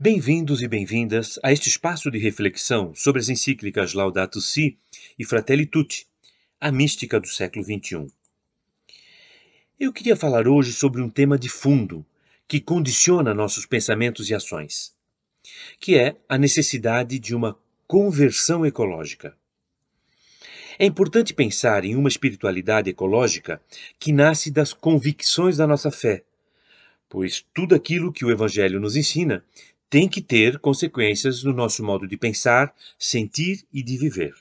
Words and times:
Bem-vindos 0.00 0.62
e 0.62 0.68
bem-vindas 0.68 1.40
a 1.42 1.52
este 1.52 1.68
espaço 1.68 2.08
de 2.08 2.18
reflexão 2.18 2.94
sobre 2.94 3.20
as 3.20 3.28
encíclicas 3.28 3.94
Laudato 3.94 4.40
Si 4.40 4.78
e 5.18 5.24
Fratelli 5.24 5.66
Tutti, 5.66 6.06
a 6.60 6.70
mística 6.70 7.18
do 7.18 7.26
século 7.26 7.64
XXI. 7.64 8.06
Eu 9.76 9.92
queria 9.92 10.14
falar 10.14 10.46
hoje 10.46 10.72
sobre 10.72 11.02
um 11.02 11.10
tema 11.10 11.36
de 11.36 11.48
fundo 11.48 12.06
que 12.46 12.60
condiciona 12.60 13.34
nossos 13.34 13.66
pensamentos 13.66 14.30
e 14.30 14.36
ações, 14.36 14.94
que 15.80 15.98
é 15.98 16.14
a 16.28 16.38
necessidade 16.38 17.18
de 17.18 17.34
uma 17.34 17.58
conversão 17.84 18.64
ecológica. 18.64 19.36
É 20.78 20.86
importante 20.86 21.34
pensar 21.34 21.84
em 21.84 21.96
uma 21.96 22.08
espiritualidade 22.08 22.88
ecológica 22.88 23.60
que 23.98 24.12
nasce 24.12 24.48
das 24.48 24.72
convicções 24.72 25.56
da 25.56 25.66
nossa 25.66 25.90
fé, 25.90 26.22
pois 27.08 27.44
tudo 27.52 27.74
aquilo 27.74 28.12
que 28.12 28.24
o 28.24 28.30
Evangelho 28.30 28.78
nos 28.78 28.94
ensina 28.94 29.44
tem 29.90 30.08
que 30.08 30.20
ter 30.20 30.58
consequências 30.58 31.42
no 31.42 31.52
nosso 31.52 31.82
modo 31.82 32.06
de 32.06 32.16
pensar, 32.16 32.74
sentir 32.98 33.64
e 33.72 33.82
de 33.82 33.96
viver. 33.96 34.34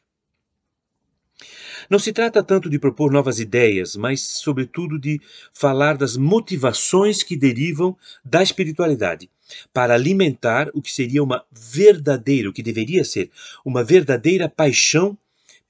Não 1.89 1.99
se 1.99 2.11
trata 2.11 2.43
tanto 2.43 2.69
de 2.69 2.79
propor 2.79 3.11
novas 3.11 3.39
ideias, 3.39 3.95
mas, 3.95 4.21
sobretudo, 4.21 4.99
de 4.99 5.21
falar 5.53 5.95
das 5.95 6.17
motivações 6.17 7.23
que 7.23 7.37
derivam 7.37 7.95
da 8.25 8.43
espiritualidade 8.43 9.29
para 9.73 9.93
alimentar 9.93 10.69
o 10.73 10.81
que 10.81 10.91
seria 10.91 11.23
uma 11.23 11.45
verdadeira, 11.51 12.49
o 12.49 12.53
que 12.53 12.63
deveria 12.63 13.03
ser, 13.03 13.31
uma 13.63 13.83
verdadeira 13.83 14.49
paixão 14.49 15.17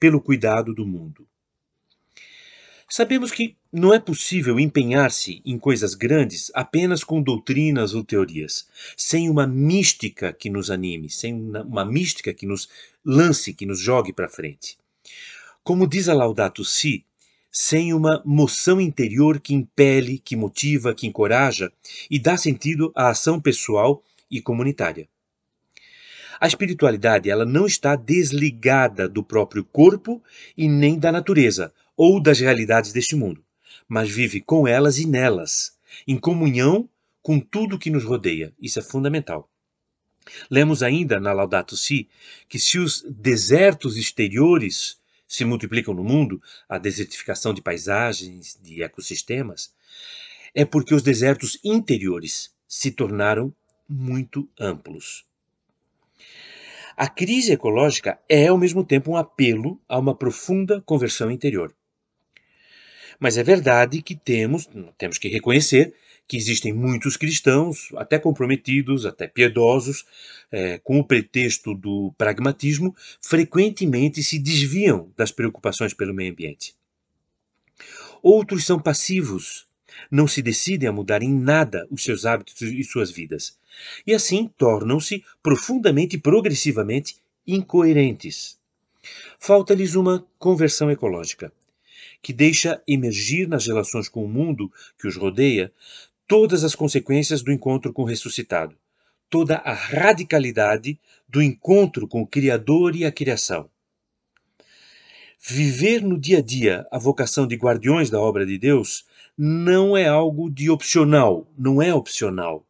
pelo 0.00 0.20
cuidado 0.20 0.74
do 0.74 0.86
mundo. 0.86 1.26
Sabemos 2.90 3.30
que 3.30 3.54
não 3.70 3.92
é 3.92 4.00
possível 4.00 4.58
empenhar-se 4.58 5.42
em 5.44 5.58
coisas 5.58 5.94
grandes 5.94 6.50
apenas 6.54 7.04
com 7.04 7.20
doutrinas 7.20 7.92
ou 7.92 8.02
teorias, 8.02 8.66
sem 8.96 9.28
uma 9.28 9.46
mística 9.46 10.32
que 10.32 10.48
nos 10.48 10.70
anime, 10.70 11.10
sem 11.10 11.34
uma 11.34 11.84
mística 11.84 12.32
que 12.32 12.46
nos 12.46 12.66
lance, 13.04 13.52
que 13.52 13.66
nos 13.66 13.78
jogue 13.78 14.10
para 14.10 14.26
frente. 14.26 14.78
Como 15.62 15.86
diz 15.86 16.08
a 16.08 16.14
Laudato 16.14 16.64
Si, 16.64 17.04
sem 17.52 17.92
uma 17.92 18.22
moção 18.24 18.80
interior 18.80 19.38
que 19.38 19.52
impele, 19.52 20.18
que 20.18 20.34
motiva, 20.34 20.94
que 20.94 21.06
encoraja 21.06 21.70
e 22.10 22.18
dá 22.18 22.38
sentido 22.38 22.90
à 22.96 23.10
ação 23.10 23.38
pessoal 23.38 24.02
e 24.30 24.40
comunitária. 24.40 25.06
A 26.40 26.46
espiritualidade 26.46 27.28
ela 27.28 27.44
não 27.44 27.66
está 27.66 27.96
desligada 27.96 29.06
do 29.06 29.22
próprio 29.22 29.62
corpo 29.62 30.22
e 30.56 30.68
nem 30.68 30.98
da 30.98 31.12
natureza 31.12 31.70
ou 31.98 32.22
das 32.22 32.40
realidades 32.40 32.92
deste 32.92 33.14
mundo 33.14 33.44
mas 33.88 34.10
vive 34.10 34.40
com 34.40 34.68
elas 34.68 34.98
e 34.98 35.06
nelas, 35.06 35.72
em 36.06 36.18
comunhão 36.18 36.88
com 37.22 37.40
tudo 37.40 37.78
que 37.78 37.90
nos 37.90 38.04
rodeia. 38.04 38.52
Isso 38.60 38.78
é 38.78 38.82
fundamental. 38.82 39.50
Lemos 40.50 40.82
ainda 40.82 41.18
na 41.18 41.32
Laudato 41.32 41.74
Si 41.74 42.06
que 42.48 42.58
se 42.58 42.78
os 42.78 43.02
desertos 43.08 43.96
exteriores 43.96 44.98
se 45.26 45.44
multiplicam 45.44 45.94
no 45.94 46.04
mundo, 46.04 46.40
a 46.68 46.78
desertificação 46.78 47.54
de 47.54 47.62
paisagens, 47.62 48.58
de 48.62 48.82
ecossistemas, 48.82 49.72
é 50.54 50.64
porque 50.64 50.94
os 50.94 51.02
desertos 51.02 51.58
interiores 51.64 52.54
se 52.66 52.90
tornaram 52.90 53.54
muito 53.88 54.48
amplos. 54.58 55.26
A 56.96 57.08
crise 57.08 57.52
ecológica 57.52 58.18
é, 58.28 58.48
ao 58.48 58.58
mesmo 58.58 58.84
tempo, 58.84 59.12
um 59.12 59.16
apelo 59.16 59.80
a 59.88 59.98
uma 59.98 60.14
profunda 60.14 60.82
conversão 60.82 61.30
interior. 61.30 61.74
Mas 63.18 63.36
é 63.36 63.42
verdade 63.42 64.00
que 64.00 64.14
temos, 64.14 64.68
temos 64.96 65.18
que 65.18 65.28
reconhecer 65.28 65.94
que 66.28 66.36
existem 66.36 66.74
muitos 66.74 67.16
cristãos, 67.16 67.88
até 67.96 68.18
comprometidos, 68.18 69.06
até 69.06 69.26
piedosos, 69.26 70.04
é, 70.52 70.78
com 70.78 71.00
o 71.00 71.04
pretexto 71.04 71.74
do 71.74 72.12
pragmatismo, 72.18 72.94
frequentemente 73.20 74.22
se 74.22 74.38
desviam 74.38 75.10
das 75.16 75.32
preocupações 75.32 75.94
pelo 75.94 76.12
meio 76.12 76.30
ambiente. 76.30 76.74
Outros 78.22 78.66
são 78.66 78.78
passivos, 78.78 79.66
não 80.10 80.28
se 80.28 80.42
decidem 80.42 80.88
a 80.88 80.92
mudar 80.92 81.22
em 81.22 81.32
nada 81.32 81.88
os 81.90 82.02
seus 82.04 82.26
hábitos 82.26 82.60
e 82.60 82.84
suas 82.84 83.10
vidas, 83.10 83.58
e 84.06 84.12
assim 84.12 84.50
tornam-se 84.58 85.24
profundamente 85.42 86.16
e 86.16 86.20
progressivamente 86.20 87.16
incoerentes. 87.46 88.58
Falta-lhes 89.38 89.94
uma 89.94 90.26
conversão 90.38 90.90
ecológica 90.90 91.50
que 92.22 92.32
deixa 92.32 92.82
emergir 92.86 93.48
nas 93.48 93.66
relações 93.66 94.08
com 94.08 94.24
o 94.24 94.28
mundo 94.28 94.72
que 94.98 95.06
os 95.06 95.16
rodeia 95.16 95.72
todas 96.26 96.62
as 96.62 96.74
consequências 96.74 97.42
do 97.42 97.50
encontro 97.50 97.92
com 97.92 98.02
o 98.02 98.04
ressuscitado, 98.04 98.76
toda 99.30 99.56
a 99.56 99.72
radicalidade 99.72 101.00
do 101.28 101.42
encontro 101.42 102.06
com 102.06 102.20
o 102.22 102.26
Criador 102.26 102.94
e 102.94 103.04
a 103.04 103.12
criação. 103.12 103.70
Viver 105.40 106.02
no 106.02 106.18
dia 106.18 106.38
a 106.38 106.42
dia 106.42 106.86
a 106.90 106.98
vocação 106.98 107.46
de 107.46 107.54
guardiões 107.54 108.10
da 108.10 108.20
obra 108.20 108.44
de 108.44 108.58
Deus 108.58 109.06
não 109.36 109.96
é 109.96 110.06
algo 110.06 110.50
de 110.50 110.68
opcional, 110.68 111.50
não 111.56 111.80
é 111.80 111.94
opcional. 111.94 112.66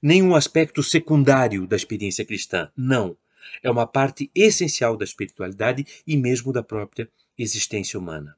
Nem 0.00 0.22
um 0.22 0.34
aspecto 0.34 0.82
secundário 0.82 1.66
da 1.66 1.76
experiência 1.76 2.24
cristã, 2.24 2.70
não. 2.76 3.16
É 3.62 3.70
uma 3.70 3.86
parte 3.86 4.30
essencial 4.34 4.96
da 4.96 5.04
espiritualidade 5.04 5.86
e 6.06 6.16
mesmo 6.16 6.52
da 6.52 6.62
própria 6.62 7.08
existência 7.38 7.98
humana. 7.98 8.36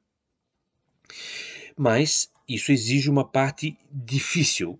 Mas 1.77 2.31
isso 2.47 2.71
exige 2.71 3.09
uma 3.09 3.23
parte 3.23 3.77
difícil. 3.91 4.79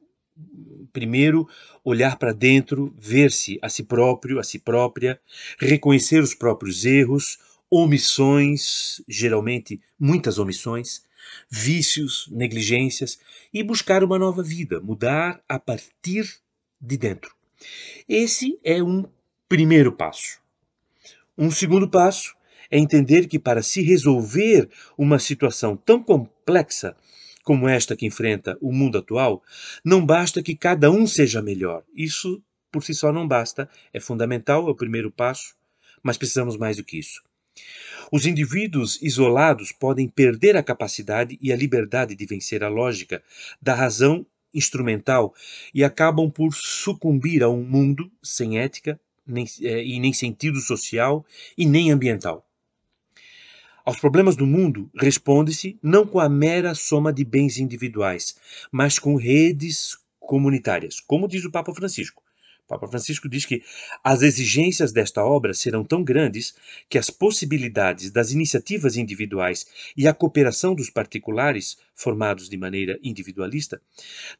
Primeiro, 0.94 1.47
olhar 1.84 2.18
para 2.18 2.34
dentro, 2.34 2.94
ver-se 2.97 3.59
a 3.62 3.69
si 3.69 3.84
próprio, 3.84 4.40
a 4.40 4.44
si 4.44 4.58
própria, 4.58 5.19
reconhecer 5.59 6.22
os 6.22 6.34
próprios 6.34 6.86
erros, 6.86 7.38
omissões, 7.69 9.02
geralmente 9.07 9.81
muitas 10.00 10.40
omissões, 10.40 11.03
vícios, 11.50 12.28
negligências 12.31 13.19
e 13.53 13.62
buscar 13.63 14.03
uma 14.03 14.18
nova 14.18 14.41
vida, 14.41 14.80
mudar 14.80 15.44
a 15.47 15.59
partir 15.59 16.40
de 16.80 16.97
dentro. 16.97 17.36
Esse 18.07 18.57
é 18.63 18.81
um 18.81 19.06
primeiro 19.50 19.91
passo. 19.91 20.40
Um 21.38 21.52
segundo 21.52 21.90
passo 21.90 22.37
é 22.70 22.78
entender 22.78 23.28
que 23.28 23.40
para 23.40 23.62
se 23.62 23.82
resolver 23.82 24.70
uma 24.98 25.20
situação 25.20 25.76
tão 25.76 26.02
complexa 26.02 26.96
como 27.44 27.68
esta 27.68 27.96
que 27.96 28.06
enfrenta 28.06 28.58
o 28.60 28.74
mundo 28.74 28.98
atual, 28.98 29.42
não 29.84 30.06
basta 30.06 30.44
que 30.44 30.56
cada 30.56 30.92
um 30.92 31.08
seja 31.08 31.42
melhor. 31.42 31.84
Isso 31.96 32.44
por 32.72 32.84
si 32.84 32.94
só 32.94 33.12
não 33.12 33.28
basta, 33.28 33.70
é 33.94 34.00
fundamental, 34.00 34.68
é 34.68 34.72
o 34.72 34.76
primeiro 34.76 35.12
passo, 35.12 35.56
mas 36.04 36.18
precisamos 36.18 36.58
mais 36.58 36.78
do 36.78 36.84
que 36.84 37.00
isso. 37.00 37.22
Os 38.12 38.26
indivíduos 38.26 39.02
isolados 39.02 39.72
podem 39.72 40.08
perder 40.08 40.56
a 40.56 40.64
capacidade 40.64 41.38
e 41.42 41.52
a 41.52 41.56
liberdade 41.56 42.16
de 42.16 42.26
vencer 42.26 42.64
a 42.64 42.70
lógica 42.70 43.24
da 43.62 43.74
razão 43.74 44.26
instrumental 44.54 45.34
e 45.74 45.84
acabam 45.84 46.30
por 46.30 46.54
sucumbir 46.54 47.44
a 47.44 47.50
um 47.50 47.64
mundo 47.64 48.12
sem 48.22 48.60
ética 48.60 49.00
nem, 49.26 49.46
é, 49.62 49.84
e 49.84 50.00
nem 50.00 50.14
sentido 50.14 50.60
social 50.60 51.26
e 51.58 51.66
nem 51.66 51.92
ambiental. 51.92 52.47
Aos 53.88 54.02
problemas 54.02 54.36
do 54.36 54.46
mundo 54.46 54.92
responde-se 55.00 55.80
não 55.81 56.06
com 56.06 56.20
a 56.20 56.28
mera 56.28 56.75
soma 56.75 57.14
de 57.14 57.24
bens 57.24 57.58
individuais, 57.58 58.36
mas 58.70 59.00
com 59.00 59.16
redes 59.16 59.98
comunitárias, 60.20 61.00
como 61.00 61.25
diz 61.25 61.46
o 61.46 61.52
Papa 61.52 61.74
Francisco. 61.74 62.22
O 62.66 62.68
Papa 62.68 62.86
Francisco 62.90 63.30
diz 63.30 63.46
que 63.46 63.64
as 64.03 64.24
exigências 64.24 64.92
desta 64.92 65.24
obra 65.24 65.53
serão 65.53 65.86
tão 65.86 66.03
grandes 66.03 66.53
que 66.90 66.98
as 66.98 67.09
possibilidades 67.09 68.12
das 68.12 68.31
iniciativas 68.31 68.98
individuais 68.98 69.66
e 69.96 70.06
a 70.06 70.14
cooperação 70.14 70.75
dos 70.75 70.90
particulares, 70.90 71.78
formados 71.96 72.50
de 72.50 72.58
maneira 72.58 73.00
individualista, 73.02 73.81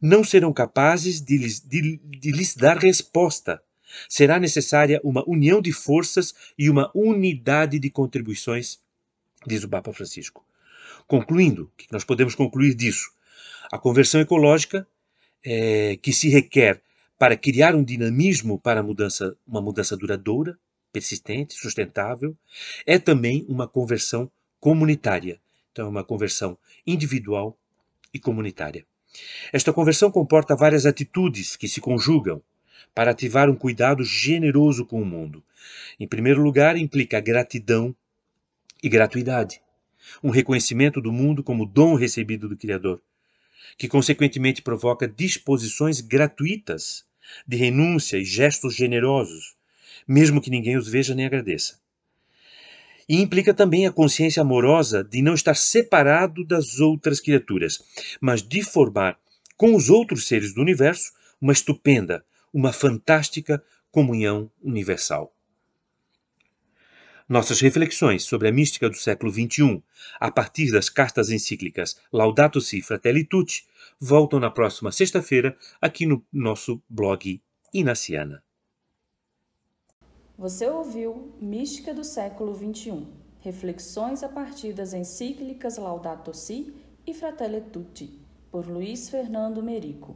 não 0.02 0.26
serão 0.26 0.52
capazes 0.52 1.22
de 1.22 1.38
lhes, 1.38 1.62
de, 1.62 2.02
de 2.04 2.32
lhes 2.34 2.54
dar 2.54 2.78
resposta. 2.78 3.64
Será 4.10 4.42
necessária 4.42 5.00
uma 5.06 5.24
união 5.26 5.62
de 5.62 5.72
forças 5.72 6.36
e 6.60 6.70
uma 6.70 6.92
unidade 6.94 7.80
de 7.80 7.90
contribuições 7.90 8.86
diz 9.46 9.64
o 9.64 9.70
Papa 9.70 9.94
Francisco. 9.94 10.46
Concluindo, 11.08 11.64
o 11.64 11.72
que 11.78 11.88
nós 11.92 12.04
podemos 12.04 12.36
concluir 12.36 12.74
disso? 12.74 13.12
A 13.72 13.78
conversão 13.78 14.20
ecológica 14.22 14.88
é, 15.44 15.98
que 15.98 16.12
se 16.12 16.30
requer 16.30 16.82
para 17.18 17.36
criar 17.36 17.76
um 17.76 17.84
dinamismo 17.84 18.60
para 18.60 18.84
mudança, 18.84 19.36
uma 19.46 19.62
mudança 19.62 19.96
duradoura, 19.98 20.58
persistente, 20.92 21.54
sustentável, 21.54 22.36
é 22.86 23.00
também 23.00 23.46
uma 23.48 23.68
conversão 23.68 24.30
comunitária. 24.60 25.40
Então, 25.72 25.86
é 25.86 25.90
uma 25.90 26.04
conversão 26.04 26.58
individual 26.86 27.58
e 28.14 28.20
comunitária. 28.20 28.86
Esta 29.52 29.74
conversão 29.74 30.12
comporta 30.12 30.56
várias 30.56 30.86
atitudes 30.86 31.56
que 31.56 31.68
se 31.68 31.82
conjugam 31.82 32.42
para 32.94 33.12
ativar 33.12 33.50
um 33.50 33.56
cuidado 33.56 34.04
generoso 34.04 34.86
com 34.86 35.02
o 35.02 35.06
mundo. 35.06 35.44
Em 36.00 36.08
primeiro 36.08 36.42
lugar, 36.42 36.78
implica 36.78 37.20
gratidão 37.20 37.96
e 38.82 38.90
gratuidade, 38.90 39.62
um 40.24 40.30
reconhecimento 40.30 41.02
do 41.02 41.12
mundo 41.12 41.44
como 41.44 41.66
dom 41.66 41.96
recebido 41.96 42.48
do 42.48 42.58
Criador, 42.58 43.02
que 43.78 43.88
consequentemente 43.88 44.62
provoca 44.62 45.08
disposições 45.08 46.02
gratuitas 46.02 47.06
de 47.46 47.58
renúncia 47.58 48.18
e 48.18 48.26
gestos 48.26 48.76
generosos, 48.76 49.56
mesmo 50.08 50.42
que 50.42 50.50
ninguém 50.50 50.78
os 50.78 50.88
veja 50.88 51.14
nem 51.14 51.26
agradeça. 51.26 51.80
E 53.10 53.22
implica 53.22 53.54
também 53.54 53.88
a 53.88 53.92
consciência 53.92 54.42
amorosa 54.42 55.04
de 55.04 55.22
não 55.22 55.34
estar 55.34 55.56
separado 55.56 56.44
das 56.46 56.80
outras 56.80 57.20
criaturas, 57.20 57.80
mas 58.20 58.42
de 58.42 58.62
formar 58.62 59.18
com 59.56 59.76
os 59.76 59.90
outros 59.90 60.28
seres 60.28 60.54
do 60.54 60.62
universo 60.62 61.14
uma 61.42 61.54
estupenda, 61.54 62.26
uma 62.54 62.74
fantástica 62.74 63.64
comunhão 63.92 64.52
universal. 64.62 65.34
Nossas 67.30 67.60
reflexões 67.60 68.24
sobre 68.24 68.48
a 68.48 68.54
mística 68.54 68.90
do 68.90 68.96
século 68.96 69.30
XXI, 69.30 69.84
a 70.18 70.32
partir 70.32 70.72
das 70.72 70.88
cartas 70.88 71.30
encíclicas 71.30 72.00
Laudato 72.10 72.62
Si 72.62 72.82
Fratelli 72.82 73.26
Tutti, 73.26 73.68
voltam 74.00 74.40
na 74.40 74.50
próxima 74.50 74.94
sexta-feira 74.94 75.58
aqui 75.82 76.06
no 76.06 76.26
nosso 76.32 76.82
blog 76.88 77.42
Inaciana. 77.74 78.42
Você 80.38 80.68
ouviu 80.68 81.34
Mística 81.42 81.94
do 81.94 82.06
século 82.06 82.56
XXI, 82.56 83.06
reflexões 83.42 84.24
a 84.24 84.30
partir 84.30 84.72
das 84.72 84.94
encíclicas 84.94 85.78
Laudato 85.78 86.34
Si 86.34 86.74
e 87.06 87.14
Fratelli 87.14 87.60
Tutti, 87.60 88.22
por 88.50 88.66
Luiz 88.66 89.10
Fernando 89.10 89.62
Merico. 89.62 90.16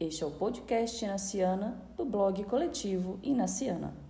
Este 0.00 0.24
é 0.24 0.26
o 0.26 0.32
podcast 0.32 1.04
Inaciana 1.04 1.80
do 1.96 2.04
blog 2.04 2.42
coletivo 2.46 3.20
Inaciana. 3.22 4.07